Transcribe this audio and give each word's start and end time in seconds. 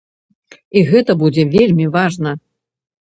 І 0.79 0.81
гэта 0.91 1.15
будзе 1.21 1.43
вельмі 1.55 1.85
важна! 1.97 2.31